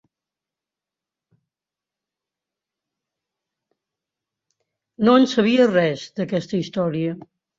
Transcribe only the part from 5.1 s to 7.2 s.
en sabia res, d'aquesta història.